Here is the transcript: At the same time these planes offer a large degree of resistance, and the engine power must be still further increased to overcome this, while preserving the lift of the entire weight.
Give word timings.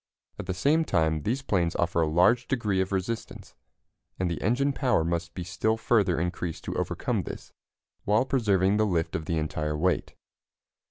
At 0.39 0.47
the 0.47 0.55
same 0.55 0.83
time 0.83 1.21
these 1.21 1.43
planes 1.43 1.75
offer 1.75 2.01
a 2.01 2.07
large 2.07 2.47
degree 2.47 2.81
of 2.81 2.91
resistance, 2.91 3.53
and 4.17 4.31
the 4.31 4.41
engine 4.41 4.73
power 4.73 5.03
must 5.03 5.35
be 5.35 5.43
still 5.43 5.77
further 5.77 6.19
increased 6.19 6.63
to 6.63 6.75
overcome 6.75 7.21
this, 7.21 7.53
while 8.03 8.25
preserving 8.25 8.77
the 8.77 8.87
lift 8.87 9.15
of 9.15 9.25
the 9.25 9.37
entire 9.37 9.77
weight. 9.77 10.15